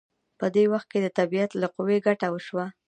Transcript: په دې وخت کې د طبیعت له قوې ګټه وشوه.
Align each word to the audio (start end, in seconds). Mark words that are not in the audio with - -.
په 0.39 0.45
دې 0.55 0.63
وخت 0.73 0.87
کې 0.91 0.99
د 1.01 1.07
طبیعت 1.19 1.51
له 1.61 1.67
قوې 1.75 1.97
ګټه 2.07 2.27
وشوه. 2.31 2.65